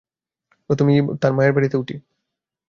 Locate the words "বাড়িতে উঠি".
1.55-1.95